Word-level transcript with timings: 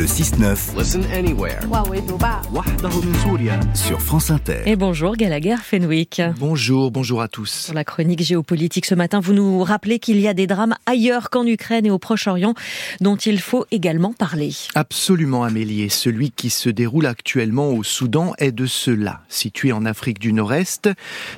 Le 0.00 0.06
6-9. 0.06 0.78
Listen 0.78 1.04
anywhere. 1.12 1.60
Sur 3.74 4.00
France 4.00 4.30
Inter. 4.30 4.62
Et 4.64 4.74
bonjour 4.74 5.14
Gallagher 5.14 5.56
Fenwick. 5.62 6.22
Bonjour, 6.38 6.90
bonjour 6.90 7.20
à 7.20 7.28
tous. 7.28 7.50
Sur 7.66 7.74
la 7.74 7.84
chronique 7.84 8.22
géopolitique 8.22 8.86
ce 8.86 8.94
matin, 8.94 9.20
vous 9.20 9.34
nous 9.34 9.62
rappelez 9.62 9.98
qu'il 9.98 10.18
y 10.18 10.26
a 10.26 10.32
des 10.32 10.46
drames 10.46 10.74
ailleurs 10.86 11.28
qu'en 11.28 11.44
Ukraine 11.44 11.84
et 11.84 11.90
au 11.90 11.98
Proche-Orient 11.98 12.54
dont 13.02 13.16
il 13.16 13.42
faut 13.42 13.66
également 13.70 14.14
parler. 14.14 14.54
Absolument 14.74 15.44
Amélie. 15.44 15.90
Celui 15.90 16.30
qui 16.30 16.48
se 16.48 16.70
déroule 16.70 17.04
actuellement 17.04 17.68
au 17.68 17.82
Soudan 17.82 18.32
est 18.38 18.52
de 18.52 18.64
cela. 18.64 19.20
Situé 19.28 19.70
en 19.70 19.84
Afrique 19.84 20.18
du 20.18 20.32
Nord-Est, 20.32 20.88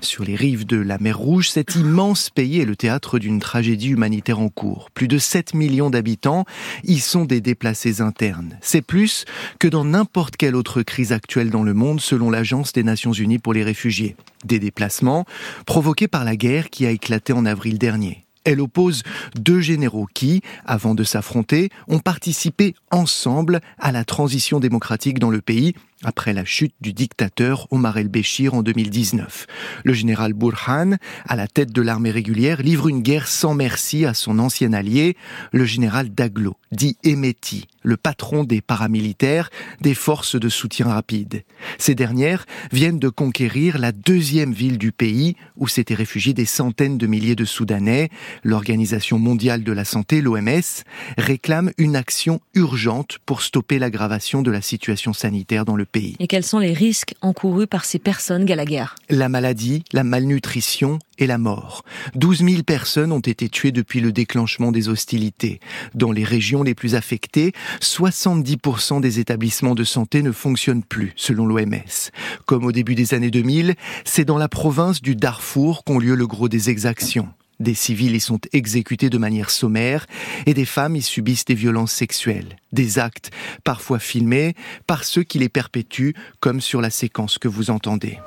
sur 0.00 0.22
les 0.22 0.36
rives 0.36 0.66
de 0.66 0.76
la 0.76 0.98
mer 0.98 1.18
Rouge, 1.18 1.50
cet 1.50 1.74
immense 1.74 2.30
pays 2.30 2.60
est 2.60 2.64
le 2.64 2.76
théâtre 2.76 3.18
d'une 3.18 3.40
tragédie 3.40 3.88
humanitaire 3.88 4.38
en 4.38 4.50
cours. 4.50 4.88
Plus 4.92 5.08
de 5.08 5.18
7 5.18 5.54
millions 5.54 5.90
d'habitants 5.90 6.44
y 6.84 7.00
sont 7.00 7.24
des 7.24 7.40
déplacés 7.40 8.00
internes. 8.00 8.51
C'est 8.60 8.82
plus 8.82 9.24
que 9.58 9.68
dans 9.68 9.84
n'importe 9.84 10.36
quelle 10.36 10.56
autre 10.56 10.82
crise 10.82 11.12
actuelle 11.12 11.50
dans 11.50 11.62
le 11.62 11.74
monde 11.74 12.00
selon 12.00 12.30
l'Agence 12.30 12.72
des 12.72 12.82
Nations 12.82 13.12
Unies 13.12 13.38
pour 13.38 13.52
les 13.52 13.64
réfugiés. 13.64 14.16
Des 14.44 14.58
déplacements 14.58 15.24
provoqués 15.66 16.08
par 16.08 16.24
la 16.24 16.36
guerre 16.36 16.70
qui 16.70 16.86
a 16.86 16.90
éclaté 16.90 17.32
en 17.32 17.46
avril 17.46 17.78
dernier. 17.78 18.24
Elle 18.44 18.60
oppose 18.60 19.02
deux 19.36 19.60
généraux 19.60 20.08
qui, 20.12 20.42
avant 20.64 20.94
de 20.94 21.04
s'affronter, 21.04 21.70
ont 21.86 22.00
participé 22.00 22.74
ensemble 22.90 23.60
à 23.78 23.92
la 23.92 24.04
transition 24.04 24.58
démocratique 24.58 25.20
dans 25.20 25.30
le 25.30 25.40
pays 25.40 25.74
après 26.04 26.32
la 26.32 26.44
chute 26.44 26.74
du 26.80 26.92
dictateur 26.92 27.66
Omar 27.70 27.98
el-Béchir 27.98 28.54
en 28.54 28.62
2019. 28.62 29.46
Le 29.84 29.92
général 29.92 30.32
Burhan, 30.32 30.96
à 31.26 31.36
la 31.36 31.46
tête 31.46 31.72
de 31.72 31.82
l'armée 31.82 32.10
régulière, 32.10 32.62
livre 32.62 32.88
une 32.88 33.02
guerre 33.02 33.28
sans 33.28 33.54
merci 33.54 34.04
à 34.04 34.14
son 34.14 34.38
ancien 34.38 34.72
allié, 34.72 35.16
le 35.52 35.64
général 35.64 36.12
Daglo, 36.14 36.56
dit 36.72 36.96
Emeti, 37.04 37.66
le 37.82 37.96
patron 37.96 38.44
des 38.44 38.60
paramilitaires 38.60 39.50
des 39.80 39.94
forces 39.94 40.36
de 40.38 40.48
soutien 40.48 40.86
rapide. 40.86 41.44
Ces 41.78 41.94
dernières 41.94 42.46
viennent 42.72 42.98
de 42.98 43.08
conquérir 43.08 43.78
la 43.78 43.92
deuxième 43.92 44.52
ville 44.52 44.78
du 44.78 44.92
pays 44.92 45.36
où 45.56 45.68
s'étaient 45.68 45.94
réfugiés 45.94 46.34
des 46.34 46.44
centaines 46.44 46.98
de 46.98 47.06
milliers 47.06 47.36
de 47.36 47.44
Soudanais. 47.44 48.10
L'Organisation 48.42 49.18
mondiale 49.18 49.64
de 49.64 49.72
la 49.72 49.84
santé, 49.84 50.20
l'OMS, 50.20 50.84
réclame 51.18 51.70
une 51.78 51.96
action 51.96 52.40
urgente 52.54 53.18
pour 53.26 53.42
stopper 53.42 53.78
l'aggravation 53.78 54.42
de 54.42 54.50
la 54.50 54.62
situation 54.62 55.12
sanitaire 55.12 55.64
dans 55.64 55.76
le 55.76 55.84
pays. 55.92 56.16
Et 56.18 56.26
quels 56.26 56.44
sont 56.44 56.58
les 56.58 56.72
risques 56.72 57.14
encourus 57.20 57.66
par 57.66 57.84
ces 57.84 57.98
personnes, 57.98 58.44
Gallagher? 58.44 58.86
La 59.08 59.28
maladie, 59.28 59.84
la 59.92 60.02
malnutrition 60.02 60.98
et 61.18 61.26
la 61.26 61.38
mort. 61.38 61.84
12 62.14 62.44
000 62.44 62.62
personnes 62.62 63.12
ont 63.12 63.20
été 63.20 63.48
tuées 63.48 63.70
depuis 63.70 64.00
le 64.00 64.10
déclenchement 64.10 64.72
des 64.72 64.88
hostilités. 64.88 65.60
Dans 65.94 66.10
les 66.10 66.24
régions 66.24 66.62
les 66.62 66.74
plus 66.74 66.94
affectées, 66.94 67.52
70% 67.80 69.00
des 69.00 69.20
établissements 69.20 69.74
de 69.74 69.84
santé 69.84 70.22
ne 70.22 70.32
fonctionnent 70.32 70.82
plus, 70.82 71.12
selon 71.16 71.46
l'OMS. 71.46 72.10
Comme 72.46 72.64
au 72.64 72.72
début 72.72 72.94
des 72.94 73.14
années 73.14 73.30
2000, 73.30 73.74
c'est 74.04 74.24
dans 74.24 74.38
la 74.38 74.48
province 74.48 75.02
du 75.02 75.14
Darfour 75.14 75.84
qu'ont 75.84 75.98
lieu 75.98 76.14
le 76.14 76.26
gros 76.26 76.48
des 76.48 76.70
exactions. 76.70 77.28
Des 77.60 77.74
civils 77.74 78.14
y 78.14 78.20
sont 78.20 78.40
exécutés 78.52 79.10
de 79.10 79.18
manière 79.18 79.50
sommaire 79.50 80.06
et 80.46 80.54
des 80.54 80.64
femmes 80.64 80.96
y 80.96 81.02
subissent 81.02 81.44
des 81.44 81.54
violences 81.54 81.92
sexuelles. 81.92 82.56
Des 82.72 82.98
actes 82.98 83.30
parfois 83.64 83.98
filmés 83.98 84.54
par 84.86 85.04
ceux 85.04 85.22
qui 85.22 85.38
les 85.38 85.48
perpétuent, 85.48 86.14
comme 86.40 86.60
sur 86.60 86.80
la 86.80 86.90
séquence 86.90 87.38
que 87.38 87.48
vous 87.48 87.70
entendez. 87.70 88.18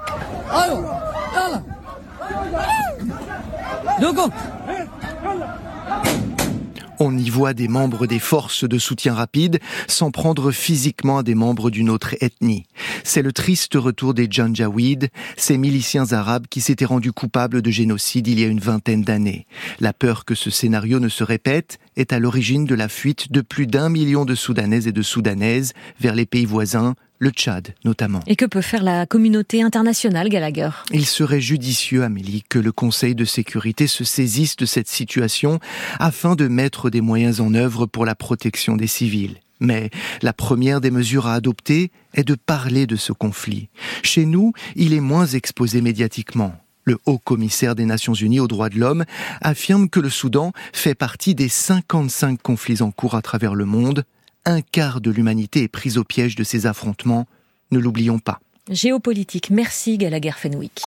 On 6.99 7.17
y 7.17 7.29
voit 7.29 7.53
des 7.53 7.67
membres 7.67 8.07
des 8.07 8.19
forces 8.19 8.63
de 8.63 8.77
soutien 8.77 9.13
rapide 9.13 9.59
s'en 9.87 10.11
prendre 10.11 10.51
physiquement 10.51 11.17
à 11.17 11.23
des 11.23 11.35
membres 11.35 11.69
d'une 11.69 11.89
autre 11.89 12.15
ethnie. 12.21 12.65
C'est 13.03 13.21
le 13.21 13.33
triste 13.33 13.73
retour 13.75 14.13
des 14.13 14.27
Janjaweed, 14.29 15.09
ces 15.35 15.57
miliciens 15.57 16.13
arabes 16.13 16.47
qui 16.49 16.61
s'étaient 16.61 16.85
rendus 16.85 17.11
coupables 17.11 17.61
de 17.61 17.69
génocide 17.69 18.27
il 18.27 18.39
y 18.39 18.45
a 18.45 18.47
une 18.47 18.59
vingtaine 18.59 19.01
d'années. 19.01 19.45
La 19.81 19.91
peur 19.91 20.23
que 20.23 20.35
ce 20.35 20.49
scénario 20.49 20.99
ne 20.99 21.09
se 21.09 21.23
répète 21.23 21.79
est 21.97 22.13
à 22.13 22.19
l'origine 22.19 22.65
de 22.65 22.75
la 22.75 22.87
fuite 22.87 23.31
de 23.31 23.41
plus 23.41 23.67
d'un 23.67 23.89
million 23.89 24.23
de 24.23 24.35
Soudanaises 24.35 24.87
et 24.87 24.93
de 24.93 25.01
Soudanaises 25.01 25.73
vers 25.99 26.15
les 26.15 26.25
pays 26.25 26.45
voisins, 26.45 26.95
le 27.19 27.29
Tchad 27.29 27.73
notamment. 27.83 28.21
Et 28.27 28.35
que 28.35 28.45
peut 28.45 28.61
faire 28.61 28.83
la 28.83 29.05
communauté 29.05 29.61
internationale, 29.61 30.29
Gallagher? 30.29 30.69
Il 30.91 31.05
serait 31.05 31.41
judicieux, 31.41 32.03
Amélie, 32.03 32.43
que 32.47 32.59
le 32.59 32.71
Conseil 32.71 33.15
de 33.15 33.25
sécurité 33.25 33.87
se 33.87 34.03
saisisse 34.03 34.55
de 34.55 34.65
cette 34.65 34.87
situation 34.87 35.59
afin 35.99 36.35
de 36.35 36.47
mettre 36.47 36.89
des 36.89 37.01
moyens 37.01 37.39
en 37.39 37.53
œuvre 37.53 37.85
pour 37.85 38.05
la 38.05 38.15
protection 38.15 38.75
des 38.75 38.87
civils. 38.87 39.37
Mais 39.59 39.89
la 40.21 40.33
première 40.33 40.81
des 40.81 40.91
mesures 40.91 41.27
à 41.27 41.33
adopter 41.33 41.91
est 42.13 42.25
de 42.25 42.35
parler 42.35 42.87
de 42.87 42.95
ce 42.95 43.13
conflit. 43.13 43.69
Chez 44.03 44.25
nous, 44.25 44.53
il 44.75 44.93
est 44.93 44.99
moins 44.99 45.27
exposé 45.27 45.81
médiatiquement. 45.81 46.53
Le 46.83 46.99
haut 47.05 47.17
commissaire 47.17 47.73
des 47.73 47.85
Nations 47.85 48.13
Unies 48.13 48.39
aux 48.39 48.47
droits 48.47 48.69
de 48.69 48.77
l'homme 48.77 49.05
affirme 49.41 49.89
que 49.89 49.99
le 49.99 50.09
Soudan 50.09 50.51
fait 50.71 50.93
partie 50.93 51.33
des 51.33 51.49
55 51.49 52.39
conflits 52.41 52.83
en 52.83 52.91
cours 52.91 53.15
à 53.15 53.23
travers 53.23 53.55
le 53.55 53.65
monde, 53.65 54.03
un 54.45 54.61
quart 54.61 55.01
de 55.01 55.11
l'humanité 55.11 55.63
est 55.63 55.67
prise 55.67 55.97
au 55.97 56.03
piège 56.03 56.35
de 56.35 56.43
ces 56.43 56.67
affrontements. 56.67 57.25
Ne 57.71 57.79
l'oublions 57.79 58.19
pas. 58.19 58.39
Géopolitique. 58.69 59.49
Merci 59.49 59.97
Gallagher 59.97 60.31
Fenwick. 60.35 60.83